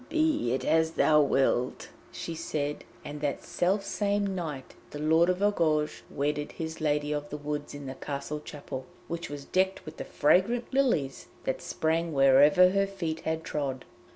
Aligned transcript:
'Be 0.09 0.51
it 0.51 0.65
as 0.65 0.93
thou 0.93 1.21
wilt,' 1.21 1.89
she 2.11 2.33
said, 2.33 2.85
and 3.05 3.21
that 3.21 3.43
self 3.43 3.83
same 3.85 4.33
night 4.33 4.73
the 4.89 4.97
Lord 4.97 5.29
of 5.29 5.43
Argouges 5.43 6.01
wedded 6.09 6.53
his 6.53 6.81
Lady 6.81 7.11
of 7.11 7.29
the 7.29 7.37
Woods 7.37 7.75
in 7.75 7.85
the 7.85 7.93
castle 7.93 8.39
chapel, 8.39 8.87
which 9.07 9.29
was 9.29 9.45
decked 9.45 9.85
with 9.85 9.97
the 9.97 10.03
fragrant 10.03 10.73
lilies 10.73 11.27
that 11.43 11.61
sprang 11.61 12.13
wherever 12.13 12.71
her 12.71 12.87
feet 12.87 13.19
had 13.19 13.43
trod. 13.43 13.85